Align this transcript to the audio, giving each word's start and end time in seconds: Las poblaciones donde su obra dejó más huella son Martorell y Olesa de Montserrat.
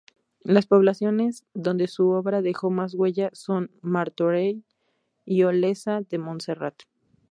Las 0.41 0.65
poblaciones 0.65 1.45
donde 1.53 1.87
su 1.87 2.09
obra 2.09 2.41
dejó 2.41 2.71
más 2.71 2.95
huella 2.95 3.29
son 3.33 3.69
Martorell 3.83 4.63
y 5.25 5.43
Olesa 5.43 6.01
de 6.01 6.17
Montserrat. 6.17 6.73